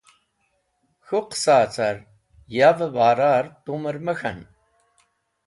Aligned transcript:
K̃hũ 1.05 1.19
qẽsaẽ 1.29 1.67
car 1.75 1.97
yavẽ 2.55 2.91
barar 2.95 3.45
tumẽr 3.65 3.97
me 4.05 4.13
k̃han. 4.19 4.39